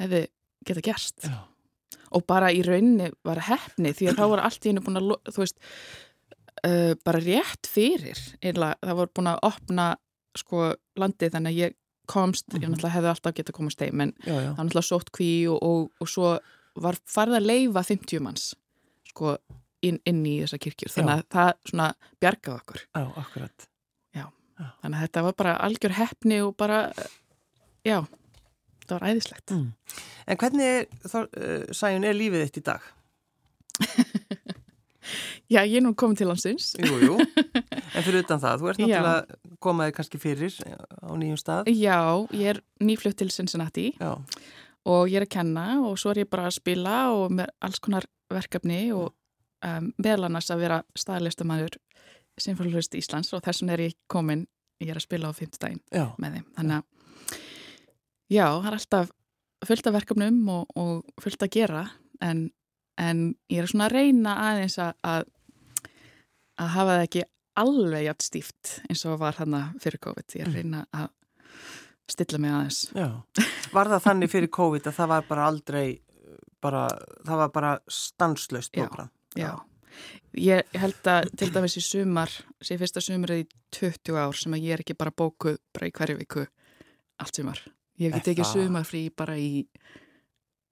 [0.00, 0.22] hefði
[0.66, 1.18] geta gerst.
[1.26, 1.38] já,
[2.12, 5.12] Og bara í rauninni var hefni því að þá var allt í hennu búin að,
[5.32, 5.56] þú veist,
[6.66, 8.18] uh, bara rétt fyrir.
[8.44, 9.86] Einlega, það var búin að opna
[10.36, 11.74] sko landið þannig að ég
[12.12, 12.74] komst, ég Mhm.
[12.74, 14.32] náttúrulega hefði alltaf getað komast heim, en já.
[14.34, 16.38] það var náttúrulega sótt kví og, og, og svo
[16.76, 18.54] var farið að leifa 50 manns
[19.08, 19.36] sko
[19.82, 20.94] inn, inn í þessa kirkjur.
[20.94, 21.90] Þannig að það svona
[22.22, 22.86] bjargaði okkur.
[22.88, 23.68] Já, akkurat.
[24.82, 26.80] Þannig að þetta var bara algjör hefni og bara,
[27.86, 27.98] já,
[28.86, 29.54] það var æðislegt.
[29.54, 30.00] Mm.
[30.26, 32.90] En hvernig er, þá, uh, Sæjun, er lífið þitt í dag?
[35.52, 36.70] Já, ég er nú komin til hansins.
[36.78, 37.16] Jú, jú.
[37.92, 41.68] En fyrir utan það, þú ert náttúrulega komaði kannski fyrir á nýjum stað.
[41.74, 41.98] Já,
[42.32, 44.14] ég er nýflutt til Cincinnati Já.
[44.88, 47.82] og ég er að kenna og svo er ég bara að spila og með alls
[47.84, 49.10] konar verkefni og
[49.66, 51.78] um, meðal annars að vera staðlistamæður
[52.40, 54.46] Sinfólurist Íslands og þess vegna er ég komin,
[54.80, 56.46] ég er að spila á fymtdægin með þeim.
[56.56, 57.36] Þannig að
[58.32, 59.12] já, það er alltaf
[59.68, 61.84] fullt af verkefnum og, og fullt að gera
[62.24, 62.46] en,
[62.98, 63.22] en
[63.52, 65.28] ég er svona að reyna aðeins að
[66.60, 67.24] að hafa það ekki
[67.62, 70.36] alveg jægt stíft eins og var hann fyrir COVID.
[70.36, 70.60] Ég er að mm.
[70.60, 71.10] reyna að
[72.12, 72.80] stilla mig aðeins.
[72.96, 73.08] Já.
[73.72, 75.86] Var það þannig fyrir COVID að það var bara aldrei,
[76.62, 76.86] bara,
[77.26, 79.10] það var bara stanslöst program?
[79.12, 79.52] Já, já.
[80.32, 82.32] Ég held að til dæmis í sumar,
[82.64, 85.92] sé fyrsta sumarið í 20 ár sem að ég er ekki bara bókuð bara í
[85.92, 86.46] hverju viku
[87.20, 87.60] allt sumar.
[88.00, 89.66] Ég hef ekki tekið sumarfrí bara í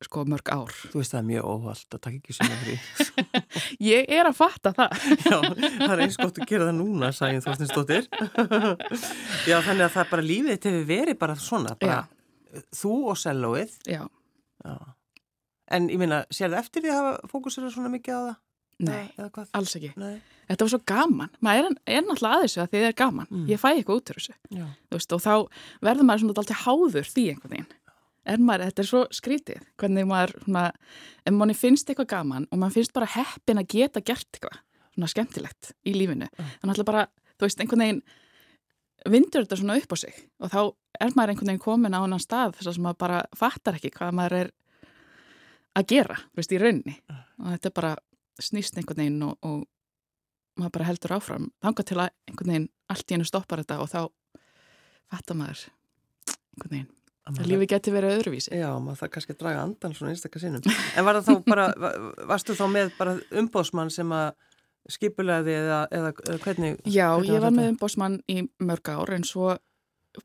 [0.01, 0.73] sko mörg ár.
[0.91, 2.77] Þú veist það er mjög óvald að taka ekki sumarfrí.
[3.93, 5.03] ég er að fatta það.
[5.29, 8.09] Já, það er eins gott að gera það núna, sæðin Þorstinsdóttir.
[9.51, 12.65] Já, þannig að það er bara lífið til við verið bara svona, bara Já.
[12.81, 13.77] þú og sellóið.
[13.93, 14.03] Já.
[14.65, 14.77] Já.
[15.71, 18.39] En ég minna, sér það eftir því að fókusera svona mikið á það?
[18.89, 19.11] Nei,
[19.57, 19.91] alls ekki.
[20.01, 20.15] Nei.
[20.51, 21.35] Þetta var svo gaman.
[21.45, 23.29] Maður er, er náttúrulega að þessu að þið er gaman.
[23.31, 23.45] Mm.
[23.51, 24.39] Ég fæ eitthvað út úr þessu.
[24.95, 25.35] Veist, og þá
[25.87, 27.71] verður maður svona alltaf háður því einhvern veginn
[28.29, 30.65] er maður, þetta er svo skrítið hvernig maður, svona,
[31.25, 34.59] ef manni finnst eitthvað gaman og mann finnst bara heppin að geta gert eitthvað,
[34.95, 36.51] svona skemmtilegt í lífinu, mm.
[36.63, 38.03] þannig að bara, þú veist, einhvern veginn
[39.09, 40.61] vindur þetta svona upp á sig og þá
[41.01, 44.17] er maður einhvern veginn komin á annan stað þess að maður bara fattar ekki hvað
[44.19, 44.53] maður er
[45.81, 47.21] að gera, þú veist, í raunni mm.
[47.41, 47.95] og þetta er bara
[48.45, 49.67] snýst einhvern veginn og, og
[50.61, 53.93] maður bara heldur áfram, þanga til að einhvern veginn allt í hennu stoppar þetta og
[53.93, 54.01] þá
[55.11, 55.69] fattar maður
[56.55, 56.91] einhvern veginn
[57.31, 58.51] Það lífi geti verið öðruvísi.
[58.59, 60.65] Já, maður það kannski að draga andan svona einstakar sinnum.
[60.99, 61.67] En var það þá bara,
[62.31, 64.31] varstu þá með bara umbósmann sem að
[64.91, 66.81] skipulegði eða, eða, hvernig?
[66.89, 69.53] Já, hvernig ég var með umbósmann í mörg ár en svo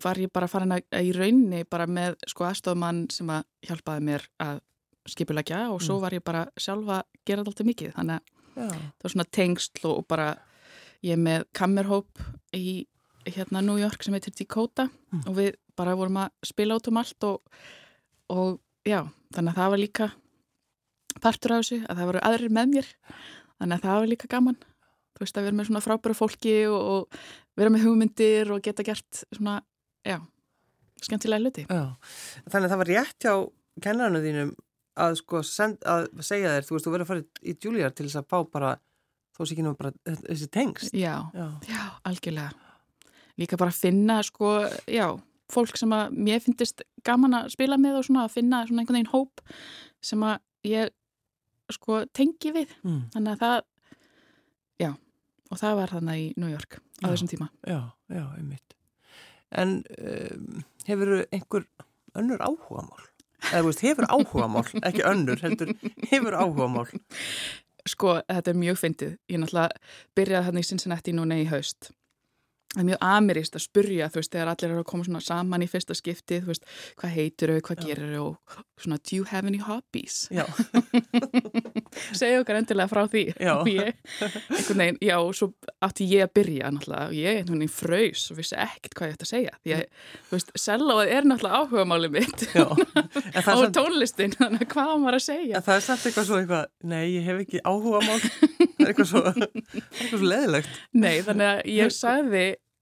[0.01, 4.25] var ég bara farin að í raunni bara með sko aðstofmann sem að hjálpaði mér
[4.41, 4.63] að
[5.09, 6.03] skipulegja og svo mm.
[6.03, 7.93] var ég bara sjálfa að gera þetta alltaf mikið.
[7.95, 8.67] Þannig að Já.
[8.71, 10.27] það var svona tengsl og bara
[11.05, 12.21] ég með kammerhóp
[12.55, 12.75] í
[13.25, 15.25] hérna New York sem heitir Dakota mm.
[15.25, 17.57] og við bara vorum að spila át um allt og,
[18.31, 19.01] og já,
[19.35, 20.11] þannig að það var líka
[21.23, 22.93] partur af þessu, að það voru aðrir með mér
[23.57, 24.59] þannig að það var líka gaman
[25.15, 27.19] þú veist að vera með svona frábæra fólki og, og
[27.59, 29.59] vera með hugmyndir og geta gert svona,
[30.05, 30.19] já
[31.03, 31.65] skemmtilega hluti.
[31.67, 31.95] Já,
[32.47, 33.33] þannig að það var rétt hjá
[33.83, 34.53] kennarnu þínum
[34.95, 38.07] að sko send, að segja þér, þú veist, þú verður að fara í Júlíjar til
[38.07, 38.75] þess að fá bara
[39.35, 40.95] þó sé ekki nú bara þessi tengst.
[40.95, 42.53] Já, já, já algjörlega
[43.39, 45.09] líka bara finna sko, já,
[45.51, 48.99] fólk sem að mér finnist gaman að spila með og svona að finna svona einhvern
[48.99, 49.43] veginn hóp
[50.05, 50.93] sem að ég
[51.75, 53.01] sko tengi við mm.
[53.15, 53.57] þannig að það,
[54.85, 54.91] já
[55.51, 57.49] og það var þannig í New York á já, þessum tíma.
[57.67, 57.81] Já,
[58.13, 58.71] já, einmitt
[59.55, 61.67] En um, hefur einhver
[62.17, 63.03] önnur áhugamál?
[63.51, 65.73] Eða veist, hefur áhugamál, ekki önnur heldur,
[66.11, 66.89] hefur áhugamál?
[67.85, 69.11] Sko, þetta er mjög fyndið.
[69.29, 69.83] Ég náttúrulega
[70.17, 71.91] byrjaði hann í Cincinnati núna í haust
[72.75, 75.63] það er mjög amirist að spurja þú veist, þegar allir eru að koma svona saman
[75.63, 76.65] í fyrsta skipti, þú veist,
[76.99, 80.25] hvað heitur þau, hvað gerir þau og svona, do you have any hobbies?
[80.33, 80.43] Já.
[82.19, 83.23] Segja okkar endilega frá því.
[83.39, 83.53] Já.
[83.75, 83.95] Ég,
[84.75, 85.51] veginn, já, og svo
[85.83, 89.15] átti ég að byrja náttúrulega og ég, einhvern veginn, fröys og vissi ekkert hvað ég
[89.15, 89.53] ætti að segja.
[89.61, 89.83] Því að,
[90.27, 92.75] þú veist, selóið er náttúrulega áhuga málið mitt og
[93.47, 93.77] samt...
[93.77, 95.55] tónlistin, þannig að hvað maður að segja.
[95.59, 99.11] En það er samt eitthvað svo eitthvað, nei, ég hef ekki áhuga mál, er eitthvað
[99.13, 100.21] svo, eitthvað svo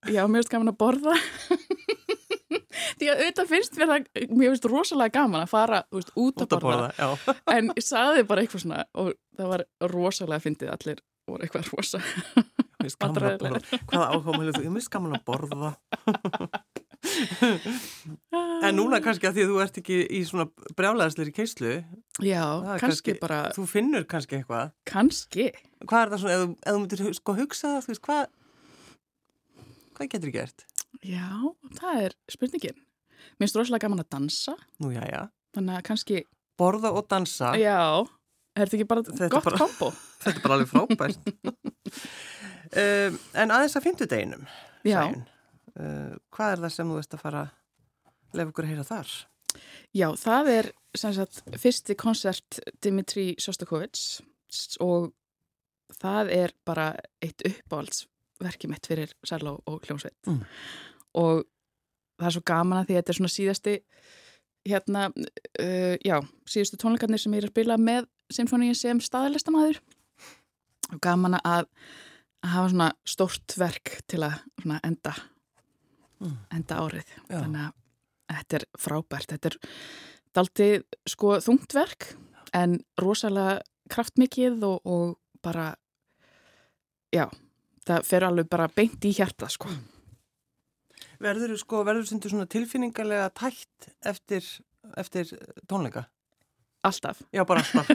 [0.03, 1.15] að Já, mér finnst gaman að borða.
[2.99, 6.55] Því að auðvitað finnst mér það mér finnst rosalega gaman að fara veist, út, út
[6.55, 7.35] að borða, borða.
[7.55, 12.01] en ég saði bara eitthvað svona og það var rosalega fyndið allir voru eitthvað rosa
[12.83, 14.65] hvaða áhugamælu þú?
[14.65, 15.69] Ég finnst gaman að borða.
[18.63, 21.73] En núna kannski að því að þú ert ekki í svona brjálæðisleiri keislu
[22.23, 24.73] já, kannski, kannski bara þú finnur kannski eitthvað.
[24.89, 25.49] Kannski.
[25.83, 28.23] Hvað er það svona, ef þú myndir sko hugsa það, þú veist hvað
[30.03, 30.63] Hvað getur þið gert?
[31.07, 31.27] Já,
[31.77, 32.79] það er spurningin.
[33.39, 34.53] Mér finnst rosalega gaman að dansa.
[34.83, 35.21] Nú, já, já.
[35.55, 36.17] Þannig að kannski...
[36.59, 37.53] Borða og dansa.
[37.55, 38.03] Já,
[38.51, 39.89] er þetta ekki bara þetta gott bara, kombo?
[40.25, 41.31] Þetta er bara alveg frábært.
[42.83, 44.43] um, en aðeins að fymtu deginum,
[44.83, 45.17] sæn.
[45.71, 47.47] Uh, hvað er það sem þú veist að fara
[48.35, 49.17] lefa ykkur að heyra þar?
[49.95, 54.17] Já, það er sagt, fyrsti konsert Dimitri Sostakovits
[54.83, 55.13] og
[55.95, 56.91] það er bara
[57.23, 58.09] eitt uppáhalds
[58.45, 60.39] verkið mitt fyrir Særló og Hljómsveit mm.
[61.21, 61.43] og
[62.19, 63.75] það er svo gaman að því að þetta er svona síðasti
[64.69, 69.81] hérna, uh, já, síðustu tónleikarnir sem ég er að spila með Sinfoníin sem staðalistamæður
[70.93, 71.67] og gaman að
[72.43, 74.41] að hafa svona stórt verk til að
[74.83, 75.13] enda
[76.23, 76.37] Mm.
[76.55, 77.37] enda árið Já.
[77.41, 77.73] þannig að
[78.33, 79.57] þetta er frábært þetta er
[80.37, 80.75] daldið
[81.09, 82.07] sko þungt verk
[82.55, 83.59] en rosalega
[83.91, 85.73] kraftmikið og, og bara
[87.13, 87.27] já,
[87.87, 89.71] það fer alveg bara beint í hjarta sko
[91.23, 94.43] Verður sko, verður stundu svona tilfinningarlega tætt eftir,
[94.99, 95.29] eftir
[95.69, 96.07] tónleika?
[96.83, 97.87] alltaf, Já, bara alltaf.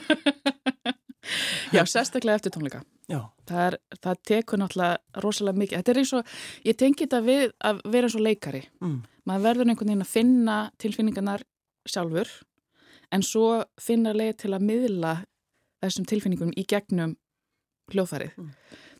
[1.76, 6.12] já, sérstaklega eftir tónleika Já, það, er, það tekur náttúrulega rosalega mikið, þetta er eins
[6.16, 6.34] og
[6.68, 8.98] ég tengi þetta við að vera eins og leikari mm.
[9.28, 11.44] maður verður einhvern veginn að finna tilfinningarnar
[11.88, 12.32] sjálfur
[13.14, 13.48] en svo
[13.80, 15.14] finna leið til að miðla
[15.82, 17.16] þessum tilfinningum í gegnum
[17.92, 18.34] hljóðfærið.
[18.36, 18.52] Mm.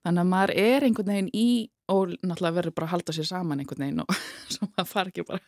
[0.05, 1.47] Þannig að maður er einhvern veginn í
[1.89, 4.11] og náttúrulega verður bara að halda sér saman einhvern veginn og
[4.55, 5.41] svo maður fara ekki bara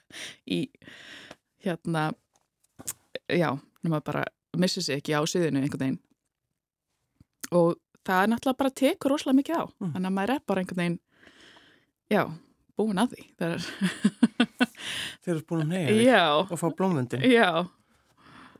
[0.51, 0.61] í
[1.65, 2.05] hérna
[3.31, 3.51] já,
[3.85, 4.25] nema bara
[4.59, 6.01] missi sig ekki á sviðinu einhvern veginn
[7.53, 9.93] og það er náttúrulega bara tekur rosalega mikið á Mm.
[9.95, 10.99] þannig að maður er bara einhvern veginn
[12.11, 12.23] já,
[12.81, 17.25] búin að því þeir eru búin að neyja og fá blómvöndin.
[17.29, 17.51] já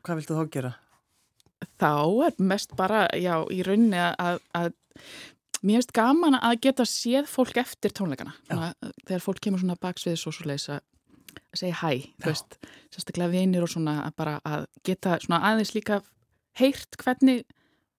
[0.01, 0.71] Hvað viltu þá gera?
[1.81, 1.91] þá
[2.25, 4.71] er mest bara, já, í rauninni að, að
[5.61, 8.71] mér finnst gaman að geta séð fólk eftir tónleikana svona,
[9.07, 10.81] þegar fólk kemur svona baksviðis og svo leis að
[11.55, 12.25] segja hæ, Já.
[12.25, 12.57] veist
[12.91, 16.01] sérstaklega vinir og svona að bara að geta svona aðeins líka
[16.59, 17.43] heyrt hvernig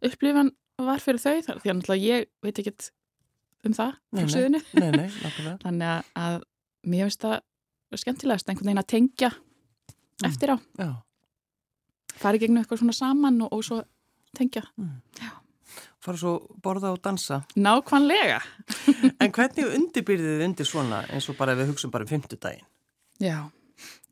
[0.05, 0.51] upplifan
[0.83, 2.90] var fyrir þau þar, því að náttúrulega ég veit ekkert
[3.62, 4.27] um það frá
[5.22, 5.55] nákvæmlega.
[5.64, 6.42] þannig að,
[6.90, 9.33] mér finnst það skemmtilegast einhvern veginn að tengja
[10.22, 10.29] Mm.
[10.31, 10.90] eftir á, Já.
[12.37, 13.81] í gegnum eitthvað svona saman og, og svo
[14.37, 14.62] tengja
[16.03, 17.41] Fara svo borða og dansa.
[17.55, 18.41] nákvæmlega
[19.23, 22.67] En hvernig undirbyrðið undir svona eins og bara ef við hugsaum bara um fimmtudaginn?
[23.23, 23.37] Já,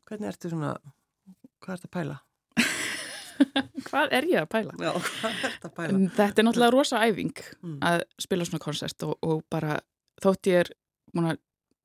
[0.07, 0.73] Hvernig ertu svona,
[1.63, 2.15] hvað ertu að pæla?
[3.87, 4.73] hvað er ég að pæla?
[4.79, 5.99] Já, hvað ertu að pæla?
[6.17, 7.77] Þetta er náttúrulega rosa æfing Mm.
[7.85, 9.75] að spila svona koncert og, og bara
[10.23, 10.69] þótt ég er
[11.15, 11.37] múin að,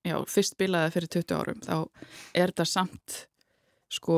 [0.08, 1.74] já, fyrst spilaði fyrir 20 árum þá
[2.34, 3.16] er þetta samt
[3.92, 4.16] sko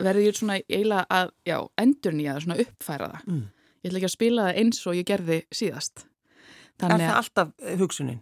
[0.00, 3.24] verði ég svona eiginlega að, já, endur nýja það, svona uppfæra það.
[3.32, 3.46] Mm.
[3.80, 6.04] Ég ætla ekki að spila það eins og ég gerði síðast.
[6.80, 8.20] Er það alltaf eh, hugsunin?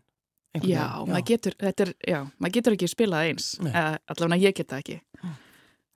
[0.58, 1.12] Já, veginn?
[1.12, 4.96] maður getur, er, já, maður getur ekki spilað eins, uh, allavega ég geta ekki.
[5.20, 5.34] Mm.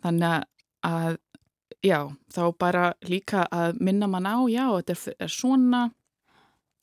[0.05, 0.45] Þannig
[0.87, 1.17] að,
[1.83, 1.99] já,
[2.37, 5.81] þá bara líka að minna mann á, já, þetta er, er svona,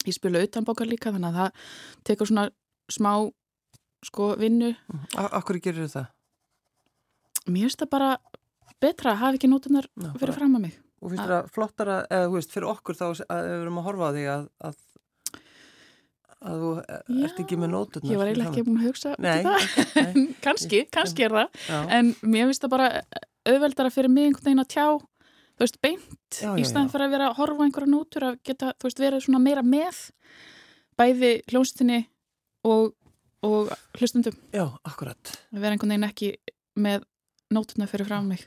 [0.07, 1.69] ég spila utanbókar líka, þannig að það
[2.09, 2.47] tekur svona
[2.91, 3.13] smá,
[4.09, 4.73] sko, vinnu.
[5.15, 6.09] A- Akkur gerir það?
[7.47, 8.11] Mér finnst það bara
[8.83, 10.75] betra að hafa ekki nótunar Já, fyrir fram að mig.
[10.99, 14.07] Og finnst það flottara, eða þú veist, fyrir okkur þá að við erum að horfa
[14.09, 14.79] á því að, að,
[16.49, 16.71] að þú
[17.27, 18.11] ert ekki með nóturnar.
[18.13, 19.39] Ég var eiginlega ekki búin að hugsa í Nei,
[20.45, 21.61] kannski, kannski er það.
[21.69, 22.89] já, En mér finnst það bara
[23.49, 26.93] auðveldara fyrir mig einhvern veginn að tjá, þú veist, beint Já, í já, staðan já.
[26.93, 30.01] fyrir að vera að horfa einhverja nótur að geta, þú veist, verið svona meira með
[30.99, 31.99] bæði hljónstinni
[32.67, 32.91] og,
[33.47, 34.35] og hlustundum.
[34.55, 35.35] já, akkurat.
[35.55, 36.33] Að vera einhvern veginn ekki
[36.79, 37.07] með
[37.55, 38.43] nótuna fyrir frá mig.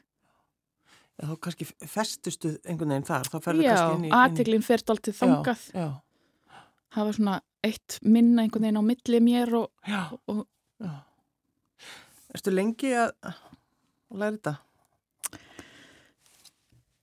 [1.23, 4.13] Já, þá kannski festustu einhvern veginn þar, þá ferðu Já, kannski inn í...
[4.19, 6.59] aðteglinn fer alltaf þangað, Já, já,
[6.99, 10.43] hafa svona eitt minna einhvern veginn á milli mér og, já, og
[10.83, 10.93] já.
[12.35, 14.55] Erstu lengi að að læra þetta?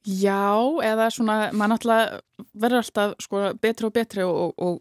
[0.09, 0.41] já,
[0.89, 2.19] eða svona, maður náttúrulega
[2.63, 4.79] verður alltaf sko betri og betri og, og,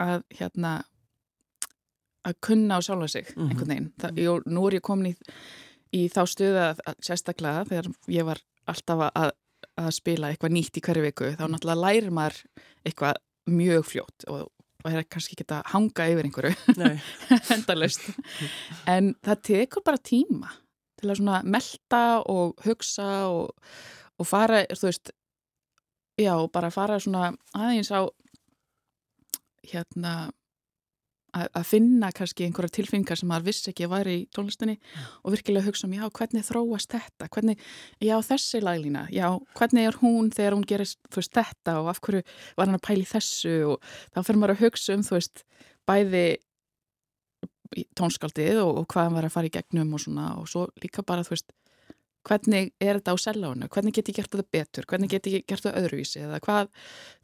[0.00, 0.72] að hérna
[2.28, 3.48] að kunna á sjálfa sig Mhm.
[3.50, 3.92] einhvern veginn.
[4.00, 5.14] Það, jú, nú er ég komin í,
[5.96, 9.34] í þá að sérstaklega þegar ég var alltaf að,
[9.80, 12.40] að spila eitthvað nýtt í hverju viku þá náttúrulega lærir maður
[12.86, 14.48] eitthvað mjög fljótt og,
[14.84, 16.56] og er kannski ekki að hanga yfir einhverju.
[16.80, 16.96] Nei,
[17.56, 18.10] endalust
[18.90, 20.52] en það tekur bara tíma
[21.00, 23.72] til að melta og hugsa og,
[24.20, 25.12] og fara, þú veist
[26.20, 28.04] já, bara fara svona aðeins á
[29.70, 30.30] hérna
[31.34, 34.76] að finna kannski einhverja tilfinningar sem maður vissi ekki að væri í tónlistinni
[35.22, 37.28] og virkilega hugsa um, já, hvernig þróast þetta?
[37.30, 37.64] Hvernig,
[38.02, 39.26] já, þessi laglína já,
[39.58, 42.24] hvernig er hún þegar hún gerir þú veist, þetta og af hverju
[42.58, 45.44] var hann að pæli þessu og þá fyrir maður að hugsa um þú veist,
[45.88, 46.24] bæði
[47.98, 51.06] tónskaldið og, og hvað hann var að fara í gegnum og svona og svo líka
[51.06, 51.54] bara þú veist
[52.26, 54.88] hvernig er þetta á selláinu, hvernig get ég gert þetta betur?
[54.88, 56.24] Hvernig get ég gert þetta öðruvísi?
[56.26, 56.72] Eða hvað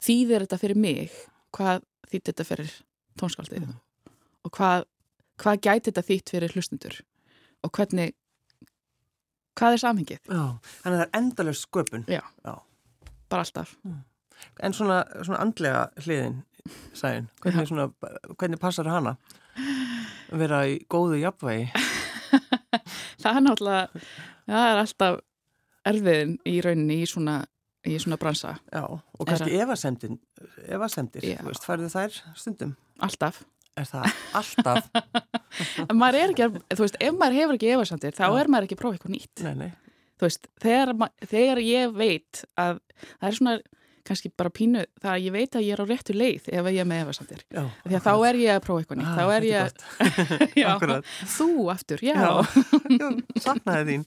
[0.03, 1.19] þýðir þetta fyrir mig?
[1.53, 2.79] Hvað þýðir þetta fyrir
[3.21, 3.67] tónskaldið
[4.47, 4.85] og hvað,
[5.43, 6.99] hvað gæti þetta þýtt fyrir hlustundur
[7.65, 8.13] og hvernig
[9.57, 10.43] hvað er samhengið, já,
[10.83, 12.03] þannig að það er endalöst sköpun.
[12.11, 12.21] Já.
[12.45, 12.53] Já.
[13.29, 13.73] bara alltaf
[14.61, 16.35] En svona, svona andlega hliðin,
[16.93, 17.87] sæðin, hvernig, svona,
[18.37, 19.15] hvernig passar hana?
[20.29, 21.71] Að vera í góðu jafnvægi?
[23.23, 24.03] það er náttúrulega
[24.45, 25.17] það er alltaf
[25.89, 27.39] erfiðin í rauninni í svona,
[27.89, 31.39] í svona bransa Já, og kannski efasemdir, Já.
[31.41, 32.75] þú veist, færðu þær stundum?
[33.01, 33.41] alltaf.
[33.77, 34.09] Er það
[34.41, 34.89] alltaf?
[35.87, 38.35] En maður er ekki, að- þú veist, ef maður hefur ekki efasandir, þá Já.
[38.41, 39.43] er maður ekki að prófa eitthvað nýtt.
[39.47, 39.71] nei, nei.
[40.17, 40.93] Þú veist, þegar,
[41.29, 42.79] þegar ég veit að
[43.21, 43.57] það er svona
[44.07, 46.77] kannski bara pínu, það að ég veit að ég er á réttu leið ef ég
[46.79, 47.41] er með efasandir.
[47.51, 49.65] Já, Því að þá er ég að prófa eitthvað nýtt, Ah, þá er ég
[50.63, 50.69] já,
[51.35, 52.29] þú aftur, já, Já,
[53.01, 54.05] já, já saknaði þín.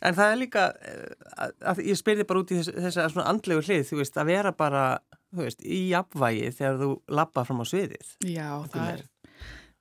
[0.00, 3.28] En það er líka, eh, að, að ég spyrði bara út í þess, þessa svona
[3.34, 4.84] andlegu hlið, þú veist, að vera bara,
[5.34, 8.12] þú veist, í jafnvægi þegar þú lappa fram á sviðið.
[8.32, 9.02] já, það er,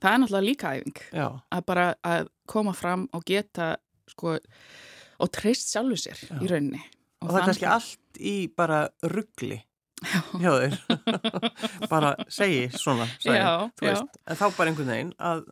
[0.02, 3.70] það er náttúrulega líka æfing Já, að bara að koma fram og geta,
[4.12, 4.38] sko,
[5.24, 6.36] og treyst sjálfu sér Já.
[6.44, 6.82] í rauninni.
[7.24, 9.62] og það er kannski allt í bara ruggli
[9.98, 10.76] Já, hjá þér.
[11.94, 15.48] bara segi svona, sagði, Já, veist, en þá bara einhvern veginn að,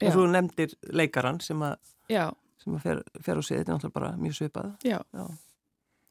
[0.00, 1.74] og þú nefndir leikaran sem að,
[2.62, 4.70] sem að fer, fer á sviðið, þetta er náttúrulega bara mjög svipað.
[4.88, 5.26] já, Já.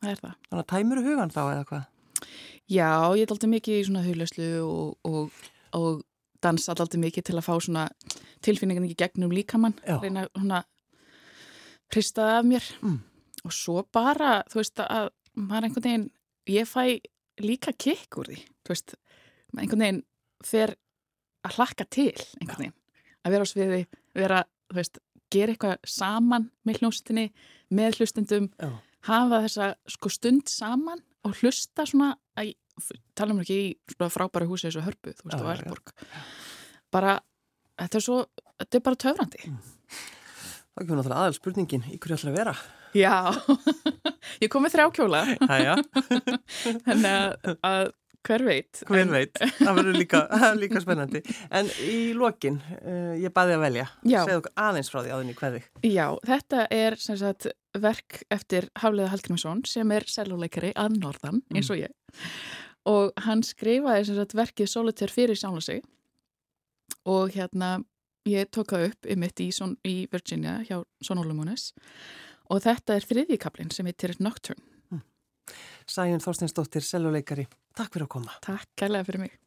[0.04, 0.36] það er það.
[0.52, 1.88] Þannig að tæmur hugan þá eða hvað?
[2.70, 5.32] Já, ég er alltaf mikið í svona huglauslu og, og,
[5.74, 6.04] og
[6.44, 7.88] dansa alltaf mikið til að fá svona
[8.46, 10.62] tilfinningan ekki gegnum líkamann, reyna svona
[11.90, 13.00] pristaða af mér Mm.
[13.46, 16.08] og svo bara, þú veist að maður einhvern veginn,
[16.50, 17.00] ég fæ
[17.42, 18.96] líka kikk úr því, þú veist
[19.54, 20.04] maður einhvern veginn
[20.46, 20.76] fer
[21.48, 22.78] að hlakka til einhvern veginn
[23.26, 23.82] að vera á sviði,
[24.16, 25.00] vera, þú veist
[25.32, 27.26] gera eitthvað saman með hljómsveitinni
[27.72, 28.70] með hlustendum, Já.
[29.10, 32.54] hafa þessa sko stund saman og hlusta svona að,
[33.18, 35.52] tala um ekki í svona frábæru húsi eins og hörpu, þú veist, á.
[35.58, 35.94] Elborg
[36.94, 37.18] bara,
[37.80, 38.20] þetta er svo
[38.60, 39.54] þetta er bara töfrandi.
[40.70, 42.54] Þá kemur náttúrulega aðal spurningin, í hverju ætlar að vera?
[42.98, 43.16] Já,
[44.44, 45.24] ég kom með þrjá kjóla.
[45.46, 45.76] Æja,
[46.88, 47.92] þannig að
[48.28, 48.82] hver veit?
[48.88, 50.22] Hver En- veit, það verður líka,
[50.62, 51.22] líka spennandi.
[51.56, 55.62] En í lokin, uh, ég baði að velja, segðu okkur aðeins frá því áðinni hverði.
[55.88, 61.70] Já, þetta er sem sagt verk eftir Hafliða Hallgrímsson sem er seljuleikari að norðan, eins
[61.74, 61.94] og ég.
[62.90, 65.84] Og hann skrifaði sem sagt verkið Solitaire fyrir sjálf sig.
[67.10, 67.78] Og hérna
[68.30, 71.70] ég tók það upp í mitt í, Son, í Virginia hjá Sonolumonis
[72.50, 74.66] og þetta er þriðjikablin sem heitir Nocturne.
[75.90, 77.48] Sæjun Þorsteinsdóttir, seljuleikari,
[77.78, 78.36] takk fyrir að koma.
[78.46, 79.38] Takk kærlega fyrir mig.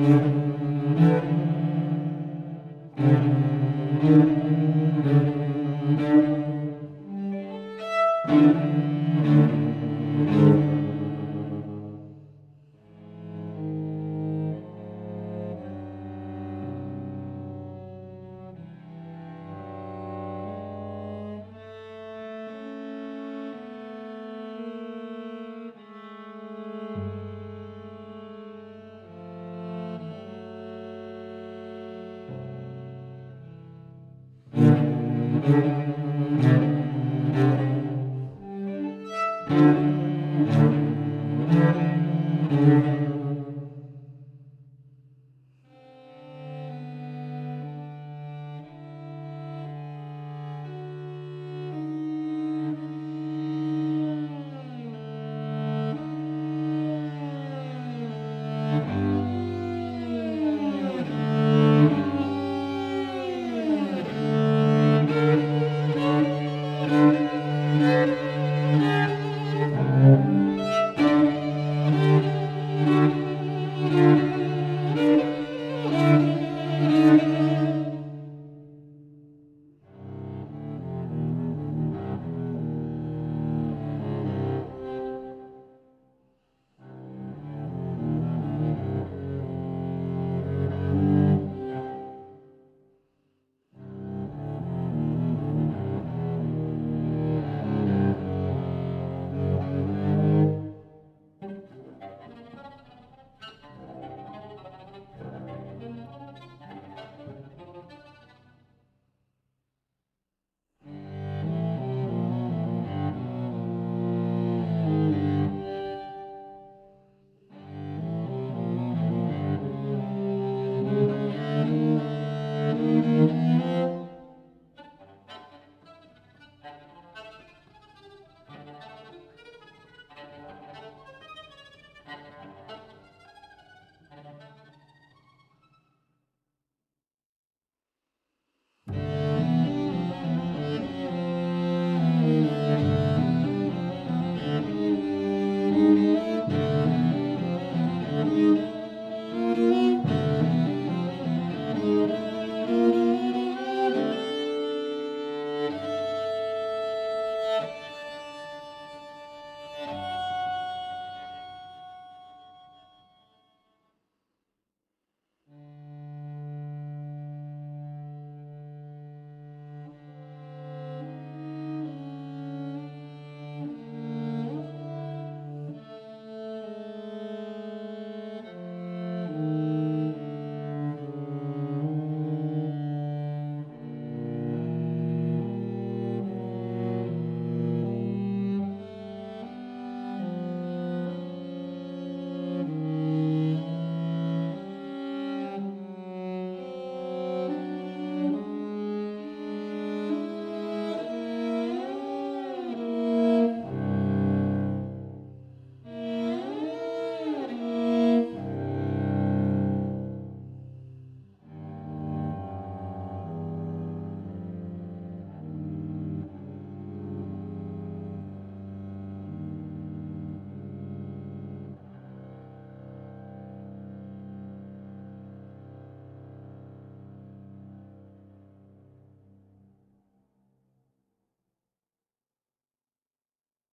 [0.00, 0.49] Mm-hmm.